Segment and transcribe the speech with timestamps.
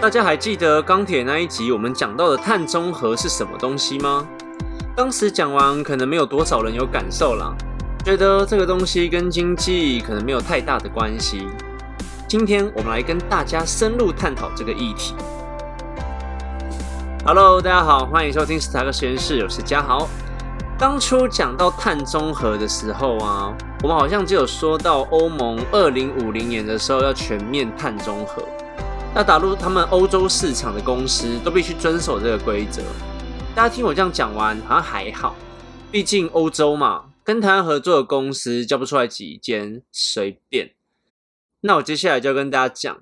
[0.00, 4.24] 大家还记得钢铁那一集我们讲到的碳中和是什么东西吗？
[4.94, 7.52] 当时讲完，可能没有多少人有感受啦，
[8.04, 11.48] 觉得这个东西跟经济可能没有太大的关系。
[12.28, 15.16] 今天我们来跟大家深入探讨这个议题。
[17.26, 20.08] Hello，大家好，欢迎收听史塔克实验室，我是嘉豪。
[20.78, 23.52] 当初讲到碳中和的时候啊，
[23.82, 28.44] 我们好像就有说到欧盟二零五零年的时候要全面碳中和。
[29.14, 32.82] 要打入他们欧洲市场的公司都必须遵守这个规则。
[33.54, 35.34] 大家听我这样讲完，好像还好，
[35.90, 40.74] 毕竟欧洲嘛，跟台湾合作的公司交不出来几间，随便。
[41.62, 43.00] 那我接下来就要跟大家讲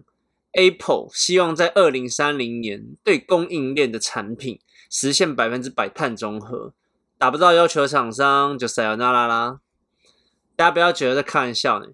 [0.53, 6.73] ，Apple 希望在二零三零年对供应链的产品实现百分之百碳中和，
[7.19, 9.59] 达不到要求的厂商就塞尔那拉啦。
[10.55, 11.89] 大家不要觉得在开玩笑呢。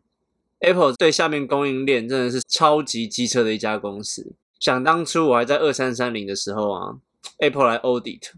[0.62, 4.32] Apple 对下面供应链真的是超级机车的一家公司。
[4.60, 6.98] 想当初我还在二三三零的时候啊
[7.38, 8.30] ，Apple 来 audit，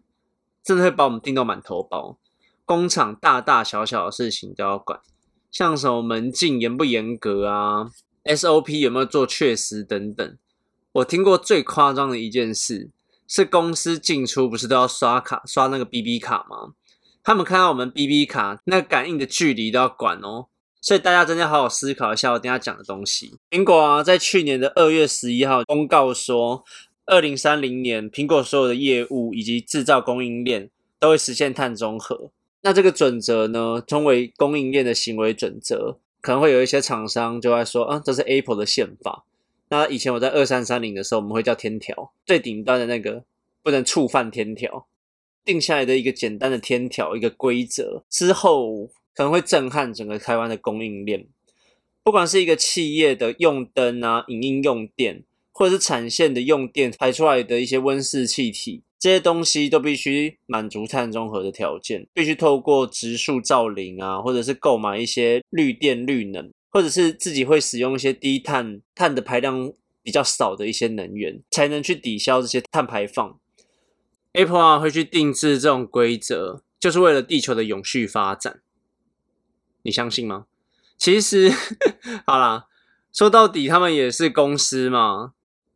[0.63, 2.17] 真的会把我们盯到满头包。
[2.65, 5.01] 工厂大大小小的事情都要管，
[5.51, 7.91] 像什么门禁严不严格啊
[8.25, 10.39] ，SOP 有没有做确实等等。
[10.93, 12.89] 我听过最夸张的一件事，
[13.29, 16.73] 是公司进出不是都要刷卡刷那个 BB 卡吗？
[17.23, 20.47] 他们看到我们 BB 卡那感应的距离都要管哦。
[20.85, 23.39] 所以大家真的要好好思考一下我等下讲的东西。
[23.49, 26.63] 苹果啊，在去年的二月十一号公告说，
[27.07, 30.69] 二零三零年苹果所有的业务以及制造供应链
[31.01, 32.31] 都会实现碳中和。
[32.61, 35.99] 那这个准则呢，称为供应链的行为准则。
[36.21, 39.25] 可能会有一些厂商就会说，啊，这是 Apple 的宪法。
[39.71, 43.25] 那以前我在二三三零的时候，我们会叫天条，最顶端的那个
[43.63, 44.87] 不能触犯天条，
[45.47, 48.91] 定下来的一个简单的天条，一个规则之后。
[49.15, 51.27] 可能会震撼整个台湾的供应链，
[52.03, 69.73] 不管是一个企业的用灯啊、影音用电，或者是产线的用电排出来的一些温室气体，这些东西都必须满足碳中和的条件，必须透过植树造林啊，或者是购买一些绿电绿能，或者是自己会使用一些低碳碳的排量
[70.03, 73.39] 比较少的一些能源，才能去抵消这些碳排放。
[74.33, 78.63] Apple 会去定制这种规则，就是为了地球的永续发展。
[79.85, 80.47] 你相信吗？
[80.99, 81.53] 其实，
[82.27, 82.67] 好啦，
[83.13, 85.33] 说到底，他们也是公司嘛，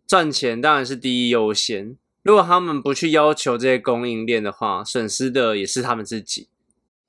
[0.06, 1.96] 赚钱当然是第一优先。
[2.22, 6.48] 如果他们不去要求这些供应链的话，损失的也是他们自己。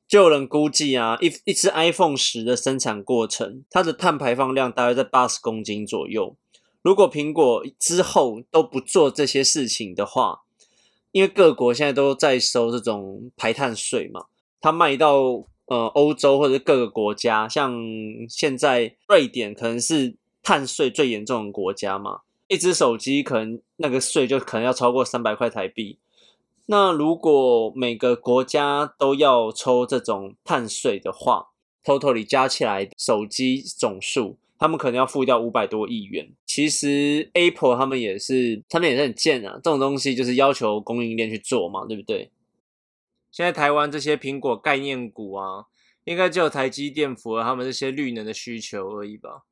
[0.07, 6.35] 就有人估计啊，一一只 iPhone 十的生产过程，它的碳排放量大约在八十公斤左右。
[6.81, 10.41] 如果苹果之后都不做这些事情的话，
[11.11, 14.25] 因为各国现在都在收这种排碳税嘛，
[14.59, 15.45] 它卖到。
[15.69, 17.79] 呃，欧洲或者各个国家，像
[18.27, 25.99] 现在瑞典可能是碳税最严重的国家嘛，一只手机可能那个税就可能要超过三百块台币。
[26.65, 31.49] 那如果每个国家都要抽这种碳税的话
[31.83, 36.31] ，total 加起来手机总数，他们可能要付掉五百多亿元。
[36.47, 42.31] 其实 Apple 他们也是，他们也是很贱啊，这种东西就是要求供应链去做嘛，对不对？
[43.31, 45.65] 现在台湾这些苹果概念股啊，
[46.03, 49.43] 应该只有台积电符合他们这些绿能的需求而已吧？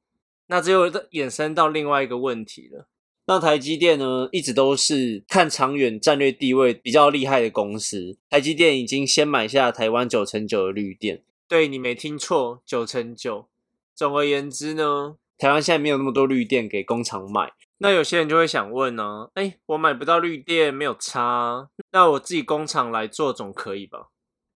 [0.47, 2.87] 那只有衍生到另外一个问题了。
[3.29, 8.17] 那台积电呢，一直都是看长远战略地位比较厉害的公司。
[8.29, 13.49] 台积电已经先买下台湾九成九的绿电，对你没听错，九成九。
[13.93, 17.51] 总而言之呢，台湾现在没有那么多绿电给工厂买。
[17.79, 24.07] 那有些人就会想问呢，哎，我买不到绿电，没有差，那我自己工厂来做总可以吧？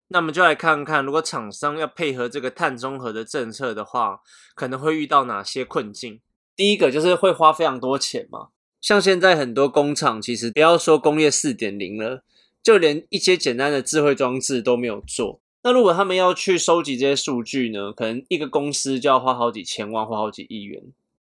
[0.07, 4.21] 那我们就来看看，如果厂商要配合这个碳中和的政策的话，
[4.55, 6.19] 可能会遇到哪些困境？
[6.55, 8.49] 第一个就是会花非常多钱嘛，
[8.81, 12.23] 像现在很多工厂其实不要说工业四点零了，
[12.63, 15.39] 就连一些简单的智慧装置都没有做。
[15.63, 20.91] 那如果他们要去收集这些数据呢，可能一个公司就要花好几千万，花好几亿元。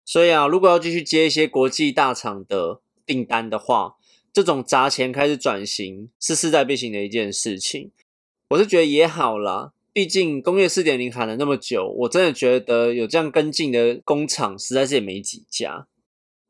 [0.09, 3.97] 所以啊，如果要继续接一些国际大厂的订单的话，
[4.33, 7.91] 这种砸钱开始转型是势在必行的一件事情。
[8.49, 15.87] 我是觉得也好啦，毕竟工业四点零喊了那么久，我真的觉得有这样跟进的工厂实在是也没几家。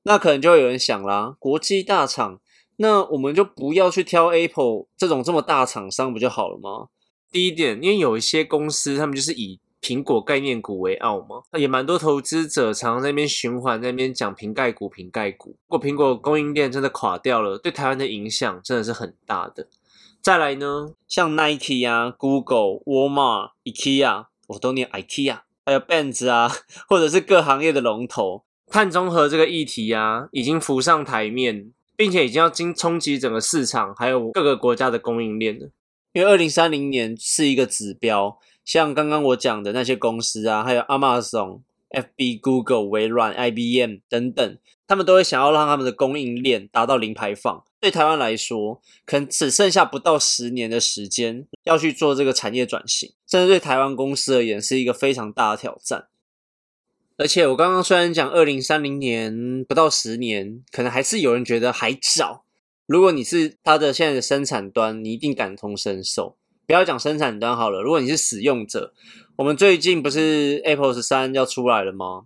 [0.04, 2.40] 那可能就会有人想啦，国际大厂，
[2.76, 6.90] 那我们就不要去挑 Apple 这种这么大厂商不就好了吗？
[7.32, 15.56] 第一点，因为有一些公司他们就是以苹果概念股为傲嘛，也蛮多投资者常常在那边循环，在那边讲瓶盖股、瓶盖股。
[15.68, 19.68] 如果苹果供应链真的垮掉了，对台湾的影响真的是很大的。
[20.20, 26.50] 再来呢，像 Nike 啊、Google、Walmart、IKEA，我都念 IKEA，还有 Benz 啊，
[26.88, 31.72] 或者是各行业的龙头，碳中和这个议题啊，已经浮上台面。
[31.98, 35.68] 并且已经要经冲击整个市场，还有各个国家的供应链了。
[36.12, 47.64] 因为二零三零年是一个指标，像刚刚我讲的那些公司啊，还有 Amazon、FB、Google、微软、IBM 等等，他们都会想要让他们的供应链达到零排放。
[47.80, 56.08] 对台湾来说，可能只剩下不到十年的时间要去做这个产业转型，甚至对台湾公司而言是一个非常大的挑战。
[57.16, 62.44] 而且我刚刚虽然讲二零三零年不到十年，可能还是有人觉得还早。
[62.84, 66.36] 如果你是它的现在的生产端，你一定感同身受。
[66.68, 68.92] 不要讲生产端好了，如果你是使用者，
[69.36, 72.24] 我们最近不是 Apple 十三要出来了吗？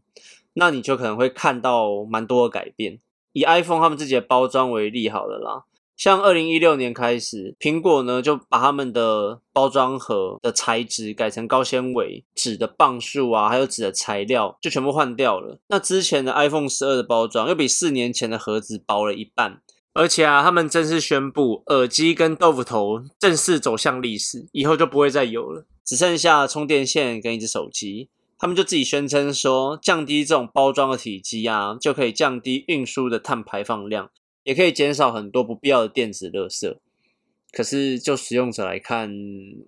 [0.55, 2.99] 那你就可能会看到蛮多的改变。
[3.35, 5.63] 以 iPhone 他们自己的包装为例好了啦，
[5.97, 15.61] 像二零一六年开始，苹果呢就把他们的包装盒的材质改成高纤维，纸的磅数啊，还有纸的材料就全部换掉了。
[15.69, 19.63] 那之前的 iPhone 十二的包装又比四年前的盒子薄了一半。
[19.95, 28.09] 而且啊，他们正式宣布，耳机跟豆腐头正式走向历史，以后就不会再有了，只剩下充电线跟一只手机。
[28.39, 34.11] 他们就自己宣称说，降低这种包装的体积啊，就可以降低运输的碳排放量，
[34.45, 36.79] 也可以减少很多不必要的电子垃圾。
[37.53, 39.15] 可是就使用者来看，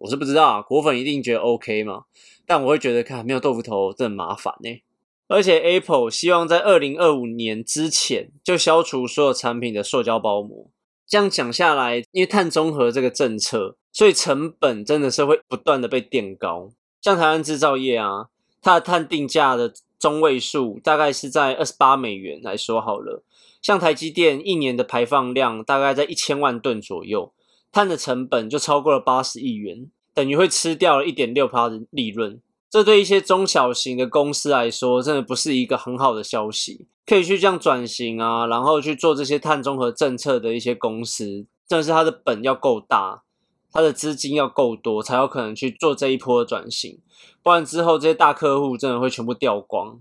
[0.01, 2.05] 我是不知道啊，果粉一定觉得 OK 嘛？
[2.47, 4.83] 但我会觉得，看没有豆腐头真的麻烦呢。
[5.27, 10.71] 而且 Apple 希望在二零二五年之前就消除所有产品的塑胶包膜。
[11.07, 16.71] 这样讲下来，因为碳中和这个政策，所以成本真的是会不断的被垫高。
[17.01, 18.27] 像台湾制造业啊，
[18.61, 23.23] 它的碳定价的中位数大概是在二十八美元来说好了。
[23.63, 27.33] 像台积电一年的排放量大概在一千万吨左右，
[27.73, 32.41] 碳的成本就超过了八十亿元，等于会吃掉了一点六趴的利润。
[32.75, 36.89] 这对一些中小型的公司来说，真的不是一个很好的消息。
[37.07, 43.23] 可以去这样转型啊，然后去做这些碳中和政策的一些公司，真的是它的本要够大，
[43.71, 46.99] 它的资金要够多，才有可能去做这一波的转型。
[47.45, 50.01] 不然之后这些大客户真的会全部掉光。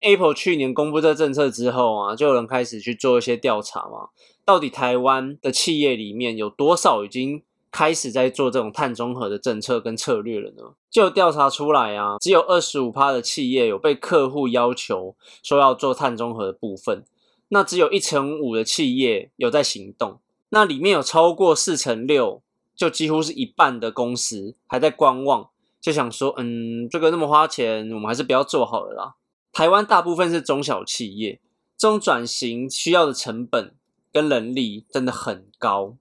[0.00, 4.08] Apple 去年公布这政策之后啊，就有人开始去做一些调查嘛，
[4.42, 7.42] 到底台湾的企业里面有多少已经。
[7.76, 10.62] 开始在做这种碳中和的政策跟策略了呢？
[10.90, 17.04] 就调查出来啊，只有二十五趴的企业有被客户要求说要做碳中和的部分，
[17.48, 22.40] 那只有一成五的企业有在行动，那里面有超过四成六，
[22.74, 29.16] 就几乎是一半的公司还在观望，就想说，嗯，这个那么花钱，我们还是不要做好了啦。
[29.52, 31.40] 台湾大部分是中小企业，
[31.76, 33.74] 这种转型需要的成本
[34.10, 35.96] 跟人力真的很高。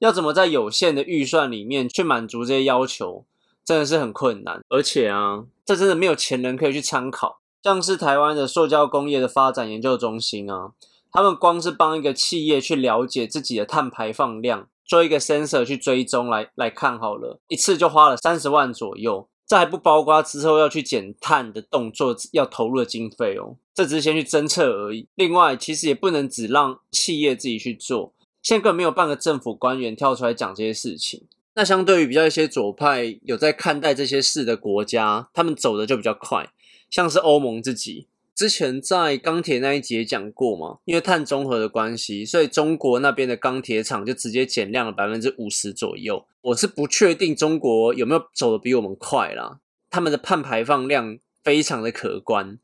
[0.00, 3.24] 要怎么在有限的预算里面去满足这些要求，
[3.64, 4.60] 真的是很困难。
[4.68, 7.40] 而且啊，这真的没有前人可以去参考。
[7.62, 10.72] 像是台湾的塑胶工业的发展研究中心啊，
[11.12, 19.28] 他们光是帮一个企业去了解自己的碳排放量，做一个 sensor 去追踪来来看好了，一次就花了三十万左右。
[19.46, 25.08] 这还不包括之后要去减碳的动作要投入的经费哦，这只是先去侦测而已。
[25.16, 28.14] 另外，其实也不能只让企业自己去做。
[28.42, 31.24] 现在根本没有半个政府官员跳出来讲这些事情。
[31.54, 36.48] 那相对于比较一些左派有在看待这些事的国家，他们走的就比较快。
[36.88, 46.26] 像是欧盟自己之前在钢铁那一节讲过嘛，因为碳中和的关系，所以中国那边的钢铁厂就直接减量了百分之五十左右。
[46.40, 49.58] 我是不确定中国有没有走的比我们快啦，
[49.90, 52.58] 他们的碳排放量非常的可观，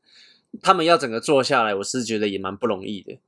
[0.61, 3.19] 他们要整个做下来，我是觉得也蛮不容易的。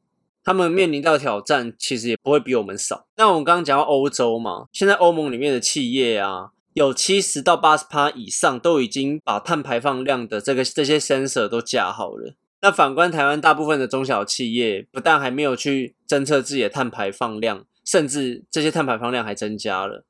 [0.43, 3.05] 他们面临到挑战，其实也不会比我们少。
[3.17, 12.35] 那我们刚刚讲到欧洲嘛，现在欧盟里面的企业啊，有七十到八十趴以上都已经把碳排放量的这个这些 sensor 都架好了。
[12.61, 20.05] 那反观台湾大部分的中小企业，不但还没有去侦测自己的碳排放量，甚至这些碳排放量还增加了，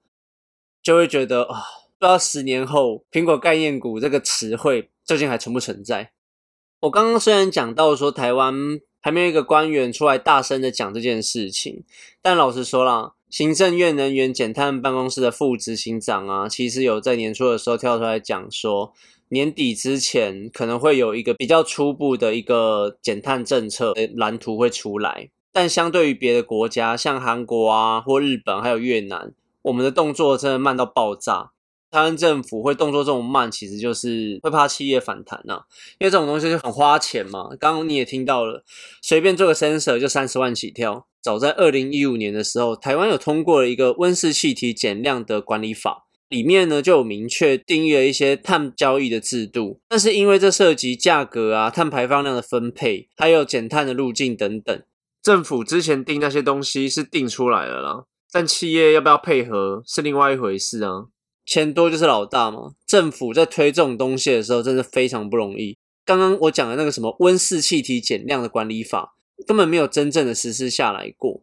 [0.82, 1.64] 就会觉得啊，
[1.98, 6.12] 不知道十年后苹果概念股这个词汇究竟还存不存在？
[6.82, 8.80] 我刚刚虽然讲到说台湾。
[9.02, 11.84] 还没有一个官员出来大声的讲这件事情，
[12.22, 18.94] 但老实说啦，行政院能源减碳办公室的副执行长啊，其实有在年初的时候跳出来讲说，
[19.30, 31.52] 年底之前可能会有一个比较初步的一个减碳政策的蓝图会出来，但相对于别的国家，像韩国啊或日本还有越南，我们的动作真的慢到爆炸。
[31.92, 35.62] 台湾政府会动作这么慢，其实就是会怕企业反弹呐，
[36.00, 37.50] 因为这种东西就很花钱嘛。
[37.60, 38.64] 刚刚你也听到了，
[39.02, 41.08] 随便做个 sensor 就三十万起跳。
[41.22, 49.82] 早在二零一五年的时候，台湾有通过了一个温室气体减量的管理法，里面呢就有明确定义了一些碳交易的制度。
[49.90, 54.82] 但是因为这涉及价格啊、碳排放量的分配，还有减碳的路径等等，
[55.22, 61.08] 政府之前定那些东西是定出来了啦，但企业要不要配合是另外一回事啊。
[61.50, 65.80] 钱多就是老大嘛，政府在推这种东西的时候，真的非常不容易。
[66.06, 69.16] 刚刚我讲的那个什么温室气体减量的管理法，
[69.48, 71.42] 根本没有真正的实施下来过。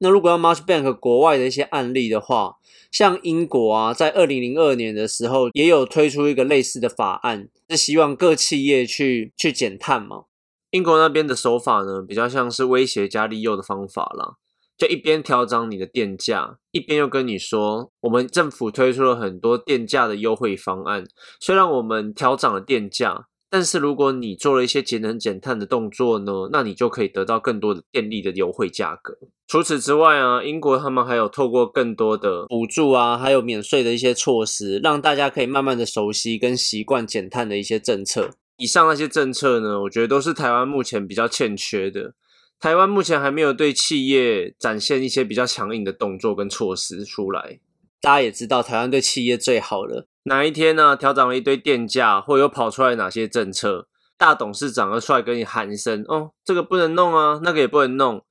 [0.00, 2.56] 那如果要 match bank 国外的一些案例的话，
[2.92, 10.24] 像英国啊，在二零零二年的时候，也有推出一个类似的法案，是希望各企业去去减碳嘛。
[10.72, 14.34] 英国那边的手法呢，比较像是威胁加利诱的方法啦，
[14.78, 21.04] 就一边调涨你的电价，一边又跟你说，我们政府推出了很多电价的优惠方案，
[21.40, 29.18] 虽然我们调涨了电价，但是如果你做了一些节能减碳的动作呢，那你就可以得到更多的电力的优惠价格。
[29.48, 38.30] 除此之外啊，英国他们还有透过更多的补助啊，还有免税的一些措施，让大家可以慢慢的熟悉跟习惯减碳的一些政策。
[38.58, 42.14] 以上那些政策呢，我觉得都是台湾目前比较欠缺的。
[42.60, 47.60] 台湾目前还没有对企业展现一些比较强硬的动作跟措施出来。
[48.00, 50.08] 大家也知道，台湾对企业最好了。
[50.24, 58.24] 哪一天呢，调涨了一堆电价，或有跑出来哪些政策，大董事长要出来跟你喊一声：“哦，这个不能弄啊，那个也不能弄。”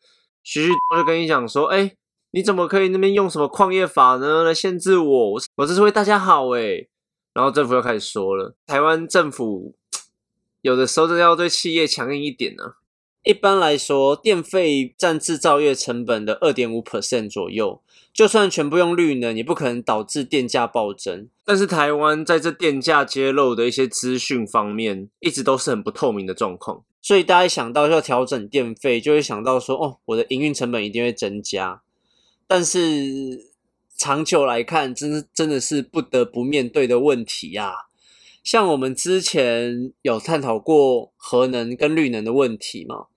[0.43, 1.95] 徐徐就跟你讲说：“哎，
[2.31, 5.41] 你怎么可以那边用什么矿业法呢来限制我？
[5.55, 6.87] 我这是为大家好哎。”
[7.33, 9.75] 然后政府又开始说了，台湾政府。
[10.61, 12.73] 有的时候真的要对企业强硬一点呢。
[13.27, 17.81] 一般来说，电费占制造业成本的二点五 percent 左右，
[18.13, 21.27] 就算全部用绿能，也不可能导致电价暴增。
[21.43, 26.85] 但是台湾在这电价揭露的一些资讯方面，一直都是很不透明的状况。
[27.01, 31.81] 所以大家想到要调整电费，就会想到说，哦，我的营运成本一定会增加。
[32.47, 33.51] 但是
[33.97, 37.73] 长久来看，真真的是不得不面对的问题呀。
[38.41, 43.07] 像我们之前有探讨过核能跟绿能的问题嘛？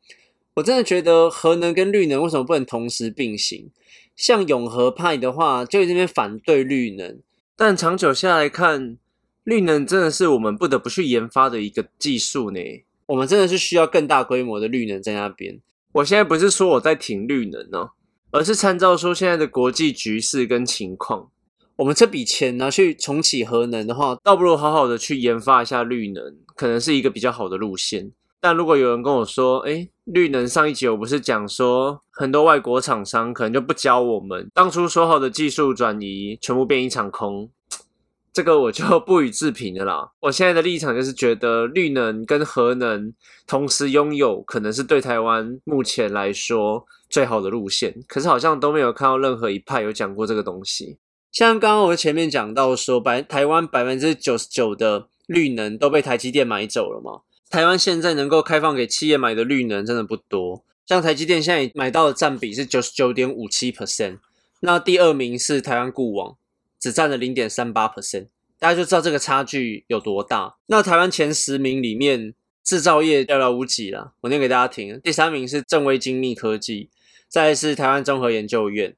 [0.60, 3.70] 我真的觉得核能跟绿能为什么不能同时并行？
[4.14, 7.18] 像永和派的话，就这边反对绿能，
[7.56, 8.98] 但长久下来看，
[9.44, 12.60] 绿能真的是我们不得不去研发的一个技术呢。
[13.06, 15.58] 我们真的是需要更大规模的绿能在那边。
[15.92, 17.88] 我现在不是说我在挺绿能呢，
[18.30, 21.30] 而是参照说现在的国际局势跟情况。
[21.76, 28.12] 我们这笔钱拿去重启核能的话，倒不如好好的去研发一下绿能，可能是一个比较好的路线。
[28.42, 37.48] 但如果有人跟我说，哎，绿能上一集我不是讲说很多外国厂商可能就不教我们，当初说好的技术转移全部变一场空，
[38.32, 40.10] 这个我就不予置评的啦。
[40.20, 43.12] 我现在的立场就是觉得绿能跟核能
[43.46, 47.94] 同时拥有，可能是对台湾目前来说最好的路线。
[48.08, 50.98] 可是好像都没有看到任何一派有讲过这个东西。
[51.30, 57.20] 像刚刚我前面讲到说，百台湾百分之九十九的绿能都被台积电买走了嘛？
[57.50, 60.64] 台湾现在能够开放给企业买的绿能真的不多。
[60.86, 64.20] 像台积电现在买到的占比是九十九点五七 percent，
[64.60, 66.36] 那第二名是台湾固网，
[66.78, 68.28] 只占了零点三八 percent。
[68.60, 70.56] 大家就知道这个差距有多大。
[70.66, 74.12] 那台湾前十名里面，制造业寥寥无几了。
[74.20, 76.88] 我念给大家听：第三名是正威精密科技，
[77.26, 78.94] 再是台湾综合研究院、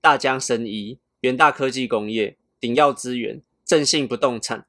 [0.00, 0.98] 大江生医。
[1.22, 4.66] 元大科技工业、鼎耀资源、正信不动产、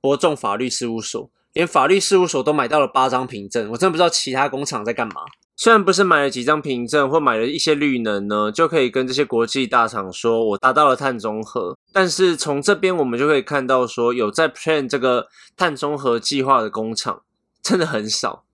[0.00, 3.70] 博众法律事务所，连法律事务所都买到了八张凭证。
[3.70, 5.22] 我真的不知道其他工厂在干嘛。
[5.56, 17.22] 虽然不是买了几张凭证或买了一些绿能呢，就可以跟这些国际大厂说我达到了碳中和，但是从这边我们就可以看到说，有在 plan 这个碳中和计划的工厂
[17.62, 18.44] 真的很少。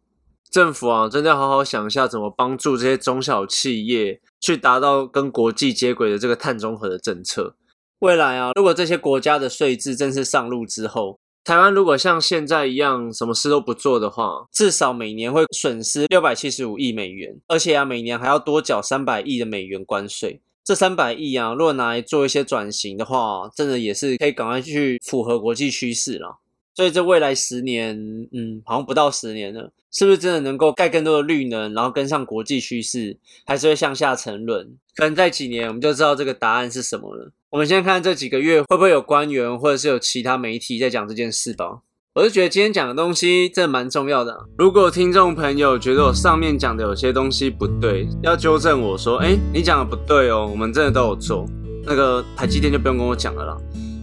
[0.48, 7.56] 政府啊，真的要好好想一下，怎么帮助这些中小企业去达到跟国际接轨的这个碳中和的政策。
[7.98, 20.40] 未来啊，如果这些国家的税制正式上路之后，台湾如果像现在一样什么事都不做的话，至少每年会损失六百七十五亿美元，而且啊，每年还要多缴三百亿的美元关税。
[20.62, 26.38] 这三百亿啊，如果拿来做一些转型的话，真的也是可以赶快去符合国际趋势了。
[26.74, 27.98] 所以这未来十年，
[28.32, 34.78] 嗯，好像不到十年了，是不是真的能够盖更多的绿能，然后跟上国际趋势，还是会向下沉沦？
[34.94, 37.32] 可能在几年我们就知道这个答案是什么了。
[37.52, 41.80] 我们先看这几个月会不会有官员或者是有其他媒体在讲这件事吧。
[42.14, 44.34] 我是觉得今天讲的东西真的蛮重要的。
[44.56, 51.44] 如果听众朋友觉得我上面讲的有些东西不对，要纠正我说，哎，你讲的不对哦，我们真的都有做。
[51.84, 53.56] 那个台积电就不用跟我讲了啦，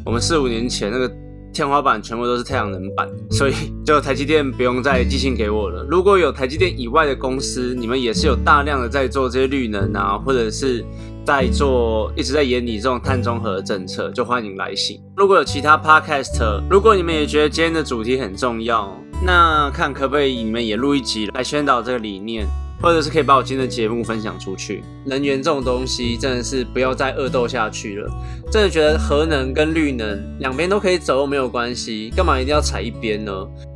[0.06, 1.12] 我们四五年前那个。
[1.52, 3.54] 天花板全部都是太阳能板，所以
[3.84, 5.84] 就台积电不用再寄信给我了。
[5.90, 10.86] 如果有台积电以外的公司，你们也是有大量的在做这些绿能啊，或者是
[11.30, 15.00] 在做一直在演你这种碳中和的政策，就欢迎来信。
[15.16, 18.92] 如果有其他 podcast，如果你们也觉得今天的主题很重要，
[19.24, 22.48] 那看可不可以你们也录一集来宣导这个理念。
[22.82, 24.82] 或者是可以把我今天的节目分享出去。
[25.04, 28.10] 能源这种东西真的是不要再恶斗下去了。
[28.50, 33.34] 真的觉得核能跟绿能两边都可以走，没有关系，干嘛一定要踩一边呢？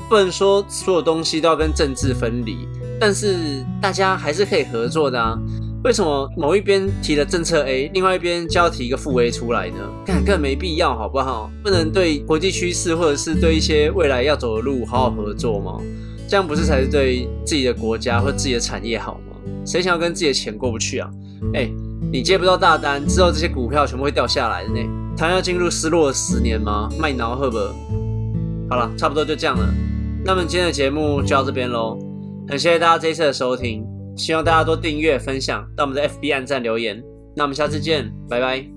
[0.08, 2.66] 不能说所有东西都要跟政治分离，
[2.98, 5.38] 但是大家还是可以合作的啊。
[5.84, 9.76] 为什么某一边提了政策 A，另外一边就要提一个负 A 出来呢？
[10.06, 11.52] 根本没必要，好不好？
[11.62, 15.82] 不能对国际趋势或者是对一些未来要走的路好好合作吗？
[16.26, 19.36] 这样不是才是对自己的国家或自己的产业好吗？
[19.66, 21.10] 谁想要跟自己的钱过不去啊？
[21.54, 21.70] 哎，
[22.14, 24.80] 你接不到大单之后，这些股票全部会掉下来的呢。
[25.18, 26.88] 他要进入失落的十年吗？
[26.98, 27.58] 卖脑赫不？
[28.70, 29.68] 好了，差不多就这样了。
[30.24, 32.00] 那么今天的节目就到这边喽，
[32.48, 33.93] 很谢谢大家这一次的收听。
[34.16, 37.02] 希望大家多订阅、分享，到我们的 FB 按赞留言。
[37.36, 38.73] 那我们下次见，拜拜。